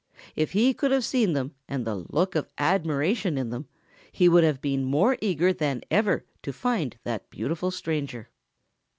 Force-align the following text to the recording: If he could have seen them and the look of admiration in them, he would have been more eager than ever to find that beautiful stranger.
If 0.35 0.53
he 0.53 0.73
could 0.73 0.89
have 0.89 1.05
seen 1.05 1.33
them 1.33 1.53
and 1.67 1.85
the 1.85 1.93
look 2.09 2.33
of 2.33 2.47
admiration 2.57 3.37
in 3.37 3.51
them, 3.51 3.67
he 4.11 4.27
would 4.27 4.43
have 4.43 4.59
been 4.59 4.83
more 4.83 5.15
eager 5.21 5.53
than 5.53 5.83
ever 5.91 6.25
to 6.41 6.51
find 6.51 6.97
that 7.03 7.29
beautiful 7.29 7.69
stranger. 7.69 8.29